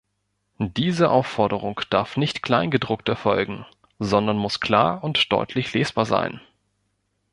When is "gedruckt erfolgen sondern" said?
2.71-4.35